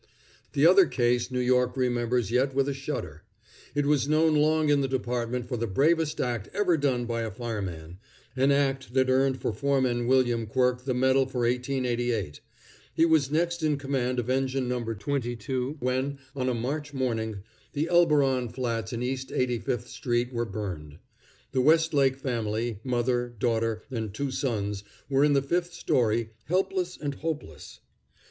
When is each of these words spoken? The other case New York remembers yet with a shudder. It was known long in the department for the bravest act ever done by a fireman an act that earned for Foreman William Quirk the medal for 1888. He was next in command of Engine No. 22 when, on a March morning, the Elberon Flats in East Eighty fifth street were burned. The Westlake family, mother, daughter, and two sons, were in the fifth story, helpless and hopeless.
The 0.53 0.65
other 0.65 0.87
case 0.87 1.29
New 1.29 1.39
York 1.39 1.77
remembers 1.77 2.31
yet 2.31 2.55
with 2.55 2.67
a 2.67 2.73
shudder. 2.73 3.21
It 3.75 3.85
was 3.85 4.07
known 4.09 4.33
long 4.33 4.69
in 4.69 4.81
the 4.81 4.87
department 4.87 5.47
for 5.47 5.57
the 5.57 5.67
bravest 5.67 6.19
act 6.19 6.49
ever 6.55 6.75
done 6.75 7.05
by 7.05 7.21
a 7.21 7.29
fireman 7.29 7.99
an 8.35 8.49
act 8.51 8.95
that 8.95 9.11
earned 9.11 9.39
for 9.39 9.53
Foreman 9.53 10.07
William 10.07 10.47
Quirk 10.47 10.85
the 10.85 10.95
medal 10.95 11.27
for 11.27 11.41
1888. 11.41 12.39
He 12.95 13.05
was 13.05 13.29
next 13.29 13.61
in 13.61 13.77
command 13.77 14.17
of 14.17 14.27
Engine 14.27 14.67
No. 14.67 14.83
22 14.85 15.77
when, 15.79 16.17
on 16.35 16.49
a 16.49 16.55
March 16.55 16.95
morning, 16.95 17.43
the 17.73 17.87
Elberon 17.87 18.49
Flats 18.49 18.91
in 18.91 19.03
East 19.03 19.31
Eighty 19.31 19.59
fifth 19.59 19.87
street 19.87 20.33
were 20.33 20.45
burned. 20.45 20.97
The 21.51 21.61
Westlake 21.61 22.17
family, 22.17 22.79
mother, 22.83 23.35
daughter, 23.37 23.83
and 23.91 24.11
two 24.11 24.31
sons, 24.31 24.83
were 25.11 25.23
in 25.23 25.33
the 25.33 25.43
fifth 25.43 25.73
story, 25.75 26.31
helpless 26.45 26.97
and 26.99 27.13
hopeless. 27.13 27.81